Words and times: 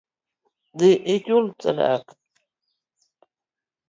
Dhii 0.77 0.97
ichul 1.13 1.45
sadaka 1.63 2.13